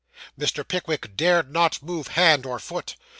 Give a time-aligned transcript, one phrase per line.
[0.35, 0.67] Mr.
[0.67, 2.95] Pickwick dared not move hand or foot.